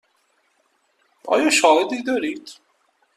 آیا 1.27 1.49
شاهدی 1.49 2.03
دارید؟ 2.03 2.49